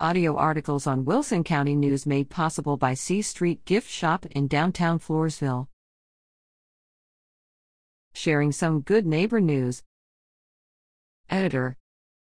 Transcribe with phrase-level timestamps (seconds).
[0.00, 4.98] Audio articles on Wilson County News made possible by C Street Gift Shop in downtown
[4.98, 5.68] Floresville.
[8.12, 9.84] Sharing some good neighbor news.
[11.30, 11.76] Editor.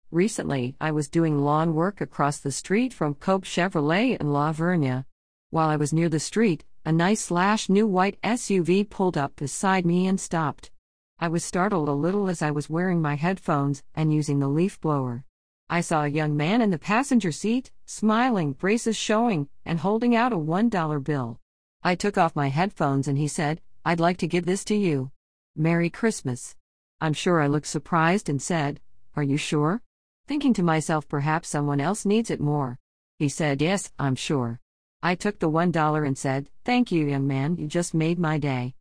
[0.10, 5.06] Recently, I was doing lawn work across the street from Koepp Chevrolet in La Vernia.
[5.52, 9.86] While I was near the street, a nice slash new white SUV pulled up beside
[9.86, 10.72] me and stopped.
[11.20, 14.82] I was startled a little as I was wearing my headphones and using the leaf
[14.82, 15.26] blower.
[15.74, 20.34] I saw a young man in the passenger seat, smiling, braces showing, and holding out
[20.34, 21.40] a $1 bill.
[21.82, 25.12] I took off my headphones and he said, I'd like to give this to you.
[25.56, 26.58] Merry Christmas.
[27.00, 28.82] I'm sure I looked surprised and said,
[29.16, 29.82] Are you sure?
[30.28, 32.78] Thinking to myself, perhaps someone else needs it more.
[33.18, 34.60] He said, Yes, I'm sure.
[35.02, 38.76] I took the $1 and said, Thank you, young man, you just made my day.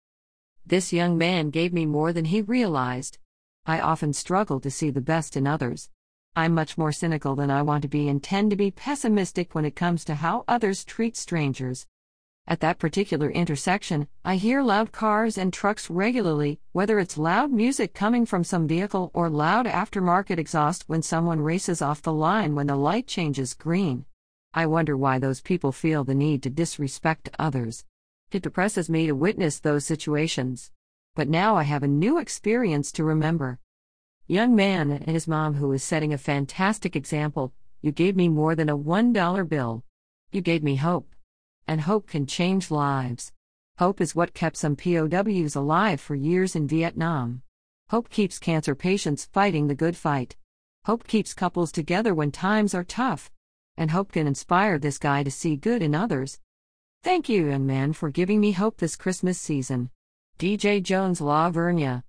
[0.66, 3.18] This young man gave me more than he realized.
[3.64, 5.88] I often struggle to see the best in others.
[6.36, 9.64] I'm much more cynical than I want to be and tend to be pessimistic when
[9.64, 11.86] it comes to how others treat strangers.
[12.46, 17.94] At that particular intersection, I hear loud cars and trucks regularly, whether it's loud music
[17.94, 22.68] coming from some vehicle or loud aftermarket exhaust when someone races off the line when
[22.68, 24.04] the light changes green.
[24.54, 27.84] I wonder why those people feel the need to disrespect others.
[28.30, 30.70] It depresses me to witness those situations.
[31.16, 33.58] But now I have a new experience to remember.
[34.30, 38.54] Young man and his mom, who is setting a fantastic example, you gave me more
[38.54, 39.82] than a $1 bill.
[40.30, 41.16] You gave me hope.
[41.66, 43.32] And hope can change lives.
[43.78, 47.42] Hope is what kept some POWs alive for years in Vietnam.
[47.88, 50.36] Hope keeps cancer patients fighting the good fight.
[50.84, 53.32] Hope keeps couples together when times are tough.
[53.76, 56.38] And hope can inspire this guy to see good in others.
[57.02, 59.90] Thank you, young man, for giving me hope this Christmas season.
[60.38, 62.04] DJ Jones La Vernia.